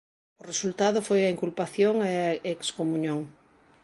[0.39, 3.21] O resultado foi a inculpación e a excomuñón.